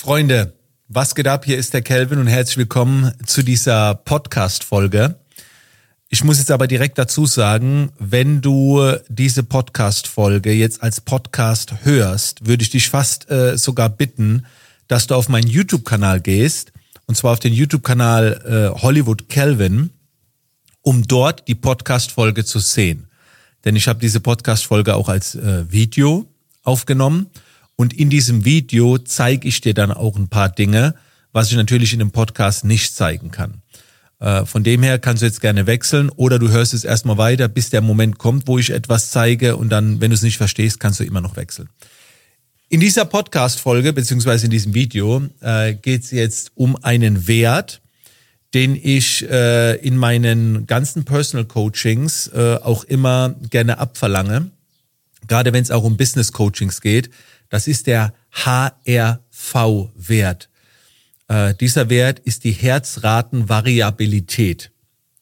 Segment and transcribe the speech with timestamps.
[0.00, 0.52] Freunde,
[0.86, 1.44] was geht ab?
[1.44, 5.16] Hier ist der Kelvin und herzlich willkommen zu dieser Podcast-Folge.
[6.08, 12.46] Ich muss jetzt aber direkt dazu sagen, wenn du diese Podcast-Folge jetzt als Podcast hörst,
[12.46, 14.46] würde ich dich fast äh, sogar bitten,
[14.86, 16.70] dass du auf meinen YouTube-Kanal gehst,
[17.06, 19.90] und zwar auf den YouTube-Kanal äh, Hollywood Kelvin,
[20.80, 23.08] um dort die Podcast-Folge zu sehen.
[23.64, 26.28] Denn ich habe diese Podcast-Folge auch als äh, Video
[26.62, 27.26] aufgenommen
[27.78, 30.96] und in diesem Video zeige ich dir dann auch ein paar Dinge,
[31.32, 33.62] was ich natürlich in dem Podcast nicht zeigen kann.
[34.18, 37.46] Äh, von dem her kannst du jetzt gerne wechseln oder du hörst es erstmal weiter,
[37.46, 40.80] bis der Moment kommt, wo ich etwas zeige und dann, wenn du es nicht verstehst,
[40.80, 41.68] kannst du immer noch wechseln.
[42.68, 47.80] In dieser Podcast-Folge beziehungsweise in diesem Video äh, geht es jetzt um einen Wert,
[48.54, 54.50] den ich äh, in meinen ganzen Personal Coachings auch immer gerne abverlange,
[55.28, 57.10] gerade wenn es auch um Business Coachings geht.
[57.48, 60.50] Das ist der HRV-Wert.
[61.28, 64.70] Äh, dieser Wert ist die Herzratenvariabilität.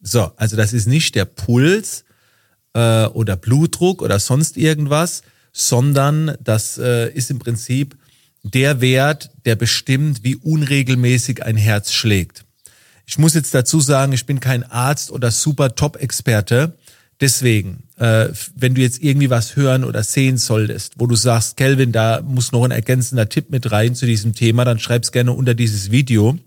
[0.00, 2.04] So, also das ist nicht der Puls
[2.74, 7.96] äh, oder Blutdruck oder sonst irgendwas, sondern das äh, ist im Prinzip
[8.42, 12.44] der Wert, der bestimmt, wie unregelmäßig ein Herz schlägt.
[13.06, 16.76] Ich muss jetzt dazu sagen, ich bin kein Arzt oder super Top-Experte.
[17.20, 21.92] Deswegen, äh, wenn du jetzt irgendwie was hören oder sehen solltest, wo du sagst, Kelvin,
[21.92, 25.54] da muss noch ein ergänzender Tipp mit rein zu diesem Thema, dann schreib's gerne unter
[25.54, 26.38] dieses Video.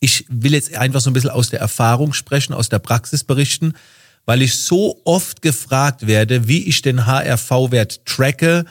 [0.00, 3.74] Ich will jetzt einfach so ein bisschen aus der Erfahrung sprechen, aus der Praxis berichten,
[4.24, 8.64] weil ich so oft gefragt werde, wie ich den HRV-Wert tracke,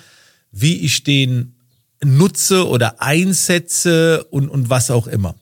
[0.51, 1.53] wie ich den
[2.03, 5.35] nutze oder einsetze und, und was auch immer.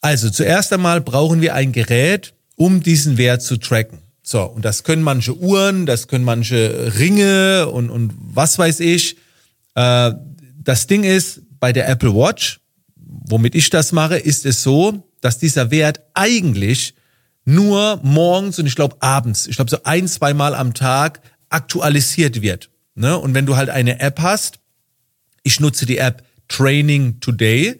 [0.00, 4.03] Also zuerst einmal brauchen wir ein Gerät, um diesen Wert zu tracken.
[4.26, 9.18] So, und das können manche Uhren, das können manche Ringe und, und was weiß ich.
[9.74, 10.12] Äh,
[10.62, 12.60] das Ding ist, bei der Apple Watch,
[12.96, 16.94] womit ich das mache, ist es so, dass dieser Wert eigentlich
[17.44, 21.20] nur morgens und ich glaube abends, ich glaube so ein, zwei Mal am Tag
[21.50, 22.70] aktualisiert wird.
[22.94, 23.18] Ne?
[23.18, 24.58] Und wenn du halt eine App hast,
[25.42, 27.78] ich nutze die App Training Today,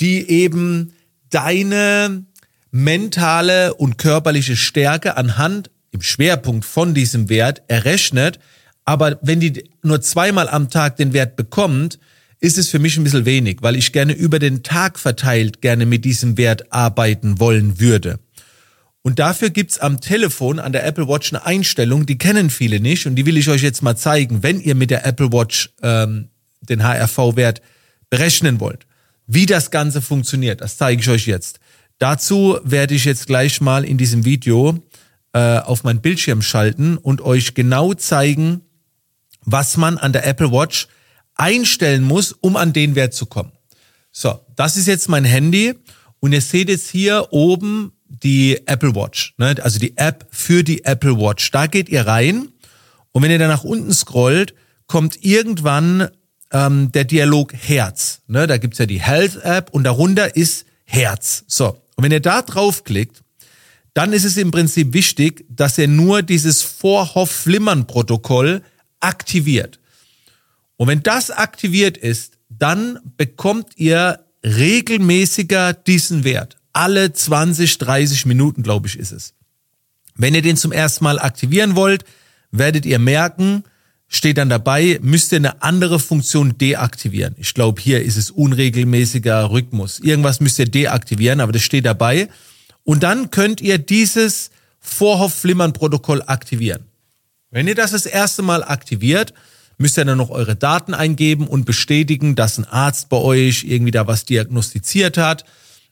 [0.00, 0.94] die eben
[1.28, 2.24] deine
[2.70, 8.40] mentale und körperliche Stärke anhand im Schwerpunkt von diesem Wert errechnet.
[8.84, 11.98] Aber wenn die nur zweimal am Tag den Wert bekommt,
[12.40, 15.86] ist es für mich ein bisschen wenig, weil ich gerne über den Tag verteilt gerne
[15.86, 18.18] mit diesem Wert arbeiten wollen würde.
[19.02, 23.06] Und dafür gibt's am Telefon an der Apple Watch eine Einstellung, die kennen viele nicht
[23.06, 26.28] und die will ich euch jetzt mal zeigen, wenn ihr mit der Apple Watch ähm,
[26.60, 27.62] den HRV-Wert
[28.10, 28.86] berechnen wollt.
[29.26, 31.60] Wie das Ganze funktioniert, das zeige ich euch jetzt.
[31.98, 34.82] Dazu werde ich jetzt gleich mal in diesem Video
[35.32, 38.62] äh, auf mein Bildschirm schalten und euch genau zeigen,
[39.44, 40.88] was man an der Apple Watch
[41.34, 43.52] einstellen muss, um an den Wert zu kommen.
[44.10, 45.74] So, das ist jetzt mein Handy
[46.20, 49.56] und ihr seht jetzt hier oben die Apple Watch, ne?
[49.62, 51.50] also die App für die Apple Watch.
[51.50, 52.48] Da geht ihr rein
[53.12, 54.54] und wenn ihr dann nach unten scrollt,
[54.86, 56.08] kommt irgendwann
[56.52, 58.20] ähm, der Dialog Herz.
[58.26, 58.46] Ne?
[58.46, 61.44] Da gibt's ja die Health App und darunter ist Herz.
[61.46, 63.22] So, und wenn ihr da draufklickt,
[63.94, 68.62] dann ist es im Prinzip wichtig, dass er nur dieses Vorhoff-Flimmern-Protokoll
[69.00, 69.80] aktiviert.
[70.76, 76.56] Und wenn das aktiviert ist, dann bekommt ihr regelmäßiger diesen Wert.
[76.72, 79.34] Alle 20, 30 Minuten, glaube ich, ist es.
[80.14, 82.04] Wenn ihr den zum ersten Mal aktivieren wollt,
[82.50, 83.64] werdet ihr merken,
[84.08, 87.34] steht dann dabei, müsst ihr eine andere Funktion deaktivieren.
[87.38, 90.00] Ich glaube, hier ist es unregelmäßiger Rhythmus.
[90.00, 92.28] Irgendwas müsst ihr deaktivieren, aber das steht dabei.
[92.84, 94.50] Und dann könnt ihr dieses
[94.80, 96.84] Vorhoff-Flimmern-Protokoll aktivieren.
[97.50, 99.32] Wenn ihr das das erste Mal aktiviert,
[99.78, 103.90] müsst ihr dann noch eure Daten eingeben und bestätigen, dass ein Arzt bei euch irgendwie
[103.90, 105.44] da was diagnostiziert hat.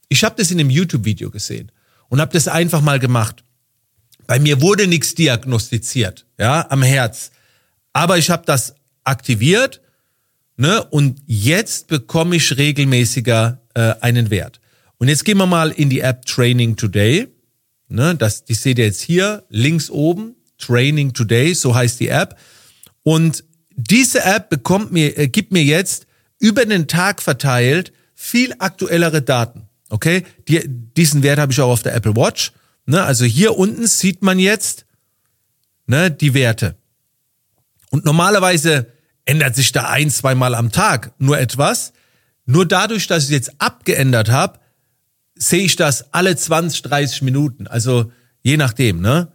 [0.08, 1.70] Ich habe das in einem YouTube-Video gesehen
[2.08, 3.44] und habe das einfach mal gemacht.
[4.26, 7.30] Bei mir wurde nichts diagnostiziert, ja, am Herz.
[7.92, 8.74] Aber ich habe das
[9.04, 9.80] aktiviert,
[10.56, 14.59] ne, und jetzt bekomme ich regelmäßiger äh, einen Wert.
[15.00, 17.26] Und jetzt gehen wir mal in die App Training Today.
[17.88, 20.36] Ne, das, die seht ihr jetzt hier links oben.
[20.58, 22.38] Training Today, so heißt die App.
[23.02, 23.44] Und
[23.74, 26.06] diese App bekommt mir, äh, gibt mir jetzt
[26.38, 29.68] über den Tag verteilt viel aktuellere Daten.
[29.88, 32.52] Okay, die, diesen Wert habe ich auch auf der Apple Watch.
[32.84, 34.84] Ne, also hier unten sieht man jetzt
[35.86, 36.76] ne, die Werte.
[37.88, 38.86] Und normalerweise
[39.24, 41.94] ändert sich da ein, zweimal am Tag nur etwas.
[42.44, 44.60] Nur dadurch, dass ich jetzt abgeändert habe,
[45.40, 47.66] sehe ich das alle 20, 30 Minuten.
[47.66, 49.28] Also je nachdem, ne?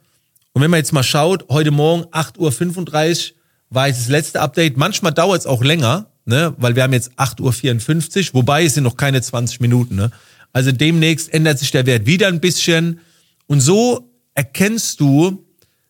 [0.54, 3.36] Und wenn man jetzt mal schaut, heute Morgen 8.35 Uhr
[3.72, 4.78] war jetzt das letzte Update.
[4.78, 6.54] Manchmal dauert es auch länger, ne?
[6.58, 9.96] weil wir haben jetzt 8.54 Uhr, wobei es sind noch keine 20 Minuten.
[9.96, 10.12] Ne?
[10.54, 13.02] Also demnächst ändert sich der Wert wieder ein bisschen.
[13.48, 15.44] Und so erkennst du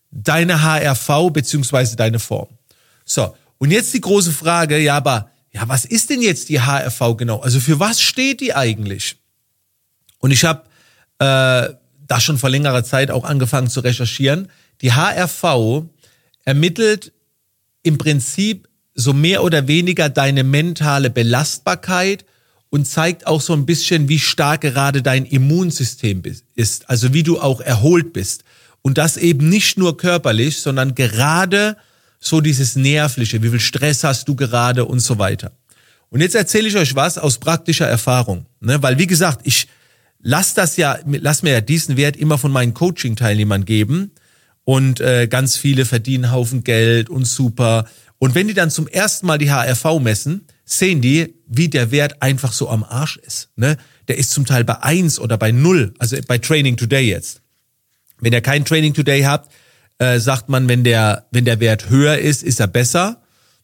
[0.09, 2.47] deine HRV beziehungsweise deine Form.
[3.03, 7.17] So, und jetzt die große Frage, ja, aber ja, was ist denn jetzt die HRV
[7.17, 7.39] genau?
[7.41, 9.17] Also für was steht die eigentlich?
[10.25, 10.63] Und ich habe
[11.19, 11.75] äh,
[12.07, 14.47] da schon vor längerer Zeit auch angefangen zu recherchieren.
[14.81, 15.83] Die HRV
[16.45, 17.13] ermittelt
[17.83, 22.25] im Prinzip so mehr oder weniger deine mentale Belastbarkeit
[22.71, 26.23] und zeigt auch so ein bisschen, wie stark gerade dein Immunsystem
[26.55, 28.45] ist, also wie du auch erholt bist.
[28.81, 31.77] Und das eben nicht nur körperlich, sondern gerade
[32.19, 35.51] so dieses Nervliche, wie viel Stress hast du gerade und so weiter.
[36.09, 38.81] Und jetzt erzähle ich euch was aus praktischer Erfahrung, ne?
[38.81, 39.67] weil wie gesagt, ich
[40.25, 44.11] lass das ja, lass mir ja diesen Wert immer von meinen Coaching-Teilnehmern geben
[44.63, 47.85] und äh, ganz viele verdienen Haufen Geld und super.
[48.17, 52.23] Und wenn die dann zum ersten Mal die HRV messen, sehen die, wie der Wert
[52.23, 53.49] einfach so am Arsch ist.
[53.55, 53.77] Ne?
[54.07, 57.41] Der ist zum Teil bei eins oder bei null, also bei Training Today jetzt.
[58.19, 59.51] Wenn ihr kein Training Today habt,
[59.99, 63.21] äh, sagt man, wenn der, wenn der Wert höher ist, ist er besser.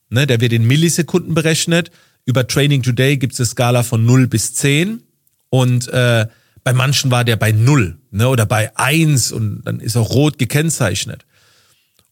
[0.10, 0.28] Ne?
[0.28, 1.90] Der wird in Millisekunden berechnet.
[2.26, 5.02] Über Training Today gibt es eine Skala von 0 bis 10.
[5.50, 6.28] Und äh,
[6.64, 8.28] bei manchen war der bei 0 ne?
[8.28, 11.26] oder bei 1 und dann ist auch rot gekennzeichnet.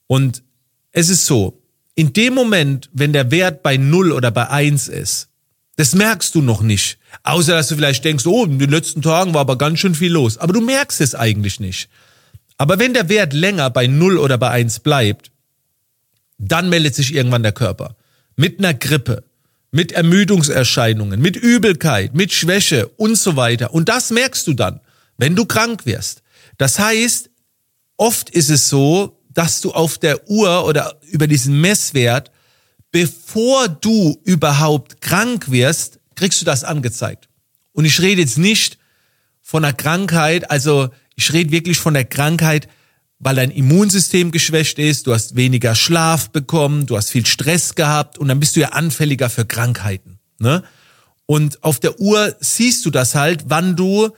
[0.08, 0.44] Und
[0.92, 1.62] es ist so,
[1.96, 5.30] in dem Moment, wenn der Wert bei 0 oder bei 1 ist,
[5.76, 6.98] das merkst du noch nicht.
[7.24, 10.12] Außer dass du vielleicht denkst, oh, in den letzten Tagen war aber ganz schön viel
[10.12, 10.38] los.
[10.38, 11.90] Aber du merkst es eigentlich nicht.
[12.58, 15.32] Aber wenn der Wert länger bei 0 oder bei 1 bleibt,
[16.38, 17.96] dann meldet sich irgendwann der Körper.
[18.36, 19.24] Mit einer Grippe,
[19.72, 23.74] mit Ermüdungserscheinungen, mit Übelkeit, mit Schwäche und so weiter.
[23.74, 24.80] Und das merkst du dann,
[25.18, 26.22] wenn du krank wirst.
[26.58, 27.30] Das heißt,
[27.98, 32.32] oft ist es so, dass du auf der Uhr oder über diesen Messwert,
[32.92, 37.30] bevor du überhaupt krank wirst, kriegst du das angezeigt.
[37.72, 38.78] Und ich rede jetzt nicht
[39.42, 42.68] von einer Krankheit, also ich rede wirklich von der Krankheit,
[43.20, 48.18] weil dein Immunsystem geschwächt ist, du hast weniger Schlaf bekommen, du hast viel Stress gehabt
[48.18, 50.20] und dann bist du ja anfälliger für Krankheiten.
[50.40, 50.64] Ne?
[51.26, 54.10] Und auf der Uhr siehst du das halt, wann du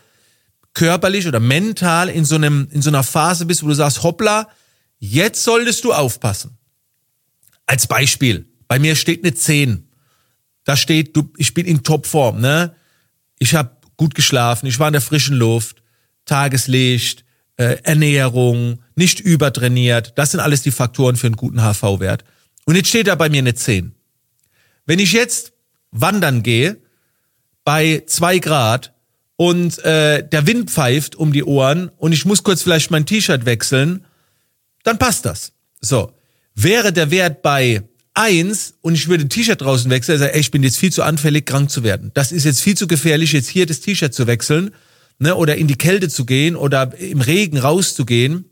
[0.74, 4.48] körperlich oder mental in so, einem, in so einer Phase bist, wo du sagst, hoppla,
[5.00, 6.57] jetzt solltest du aufpassen.
[7.65, 9.89] Als Beispiel, bei mir steht eine 10.
[10.63, 12.75] Da steht, du, ich bin in Topform, ne?
[13.39, 15.81] Ich habe gut geschlafen, ich war in der frischen Luft,
[16.25, 17.25] Tageslicht,
[17.62, 20.13] äh, Ernährung, nicht übertrainiert.
[20.16, 22.24] Das sind alles die Faktoren für einen guten HV-Wert.
[22.66, 23.94] Und jetzt steht da bei mir eine 10.
[24.86, 25.54] Wenn ich jetzt
[25.92, 26.78] wandern gehe
[27.63, 28.94] bei zwei Grad
[29.36, 33.46] und äh, der Wind pfeift um die Ohren und ich muss kurz vielleicht mein T-Shirt
[33.46, 34.06] wechseln,
[34.84, 35.54] dann passt das.
[35.80, 36.14] So.
[36.56, 37.84] Wäre der Wert bei
[38.16, 41.46] eins und ich würde T-Shirt draußen wechseln, sage, ey, ich bin jetzt viel zu anfällig,
[41.46, 42.12] krank zu werden.
[42.16, 44.72] Das ist jetzt viel zu gefährlich, jetzt hier das T-Shirt zu wechseln
[45.21, 48.45] ne, oder in die Kälte zu gehen oder im Regen rauszugehen.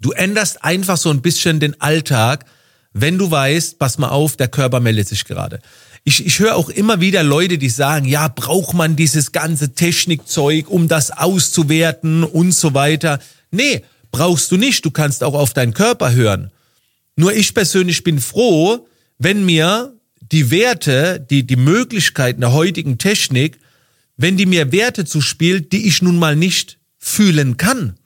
[0.00, 2.44] Du änderst einfach so ein bisschen den Alltag,
[2.92, 5.60] wenn du weißt, pass mal auf, der Körper meldet sich gerade.
[6.02, 10.68] Ich, ich höre auch immer wieder Leute, die sagen, ja, braucht man dieses ganze Technikzeug,
[10.68, 13.20] um das auszuwerten und so weiter.
[13.50, 14.84] Nee, brauchst du nicht.
[14.84, 16.50] Du kannst auch auf deinen Körper hören.
[17.16, 18.86] Nur ich persönlich bin froh,
[19.18, 23.58] wenn mir die Werte, die, die Möglichkeiten der heutigen Technik
[24.16, 27.96] wenn die mir Werte zuspielt, die ich nun mal nicht fühlen kann.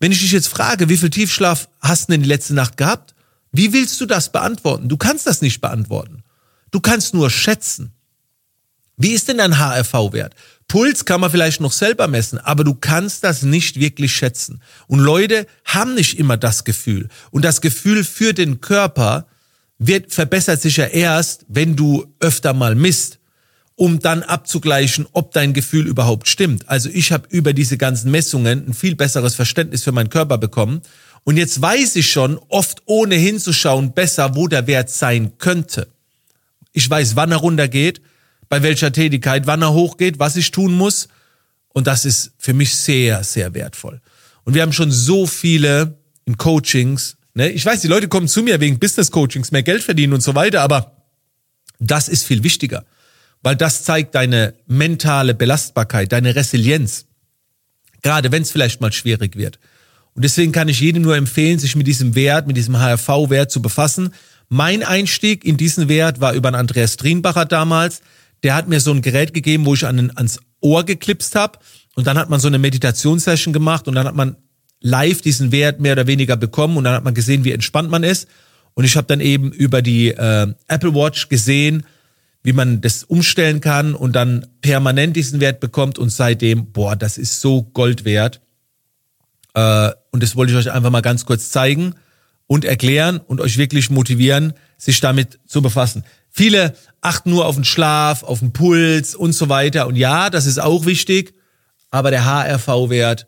[0.00, 3.14] Wenn ich dich jetzt frage, wie viel Tiefschlaf hast du denn die letzte Nacht gehabt?
[3.52, 4.88] Wie willst du das beantworten?
[4.88, 6.22] Du kannst das nicht beantworten.
[6.70, 7.92] Du kannst nur schätzen.
[8.96, 10.34] Wie ist denn dein HRV-Wert?
[10.66, 14.60] Puls kann man vielleicht noch selber messen, aber du kannst das nicht wirklich schätzen.
[14.86, 17.08] Und Leute haben nicht immer das Gefühl.
[17.30, 19.26] Und das Gefühl für den Körper
[19.78, 23.17] wird, verbessert sich ja erst, wenn du öfter mal misst
[23.78, 26.68] um dann abzugleichen, ob dein Gefühl überhaupt stimmt.
[26.68, 30.82] Also ich habe über diese ganzen Messungen ein viel besseres Verständnis für meinen Körper bekommen.
[31.22, 35.86] Und jetzt weiß ich schon, oft ohne hinzuschauen, besser, wo der Wert sein könnte.
[36.72, 38.00] Ich weiß, wann er runtergeht,
[38.48, 41.06] bei welcher Tätigkeit, wann er hochgeht, was ich tun muss.
[41.68, 44.00] Und das ist für mich sehr, sehr wertvoll.
[44.42, 47.16] Und wir haben schon so viele in Coachings.
[47.34, 47.50] Ne?
[47.50, 50.34] Ich weiß, die Leute kommen zu mir wegen Business Coachings, mehr Geld verdienen und so
[50.34, 50.96] weiter, aber
[51.78, 52.84] das ist viel wichtiger
[53.48, 57.06] weil das zeigt deine mentale Belastbarkeit, deine Resilienz.
[58.02, 59.58] Gerade wenn es vielleicht mal schwierig wird.
[60.12, 63.62] Und deswegen kann ich jedem nur empfehlen, sich mit diesem Wert, mit diesem HRV-Wert zu
[63.62, 64.12] befassen.
[64.50, 68.02] Mein Einstieg in diesen Wert war über einen Andreas Drienbacher damals.
[68.42, 71.58] Der hat mir so ein Gerät gegeben, wo ich an, ans Ohr geklipst habe.
[71.94, 74.36] Und dann hat man so eine Meditationssession gemacht und dann hat man
[74.82, 78.02] live diesen Wert mehr oder weniger bekommen und dann hat man gesehen, wie entspannt man
[78.02, 78.28] ist.
[78.74, 81.86] Und ich habe dann eben über die äh, Apple Watch gesehen,
[82.42, 87.18] wie man das umstellen kann und dann permanent diesen Wert bekommt und seitdem, boah, das
[87.18, 88.40] ist so Gold wert.
[89.54, 91.94] Äh, und das wollte ich euch einfach mal ganz kurz zeigen
[92.46, 96.04] und erklären und euch wirklich motivieren, sich damit zu befassen.
[96.30, 99.86] Viele achten nur auf den Schlaf, auf den Puls und so weiter.
[99.86, 101.34] Und ja, das ist auch wichtig,
[101.90, 103.26] aber der HRV-Wert,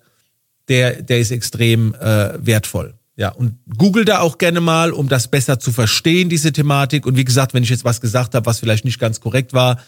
[0.69, 2.95] der, der ist extrem äh, wertvoll.
[3.21, 7.05] Ja, und google da auch gerne mal, um das besser zu verstehen, diese Thematik.
[7.05, 9.79] Und wie gesagt, wenn ich jetzt was gesagt habe, was vielleicht nicht ganz korrekt war,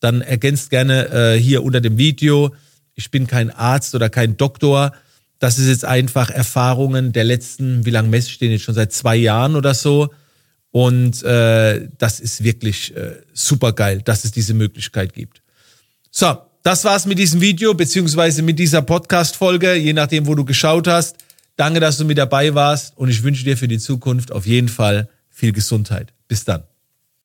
[0.00, 2.52] dann ergänzt gerne äh, hier unter dem Video.
[2.96, 4.94] Ich bin kein Arzt oder kein Doktor.
[5.38, 8.92] Das ist jetzt einfach Erfahrungen der letzten, wie lange messe ich den jetzt schon seit
[8.92, 10.10] zwei Jahren oder so.
[10.72, 15.40] Und äh, das ist wirklich äh, super geil, dass es diese Möglichkeit gibt.
[16.10, 20.88] So, das war's mit diesem Video, beziehungsweise mit dieser Podcast-Folge, je nachdem, wo du geschaut
[20.88, 21.14] hast.
[21.56, 24.68] Danke, dass du mit dabei warst und ich wünsche dir für die Zukunft auf jeden
[24.68, 26.12] Fall viel Gesundheit.
[26.28, 26.64] Bis dann.